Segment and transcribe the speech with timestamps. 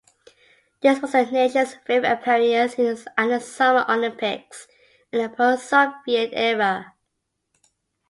[0.81, 4.67] This was the nation's fifth appearance at the Summer Olympics
[5.11, 6.95] in the post-Soviet era.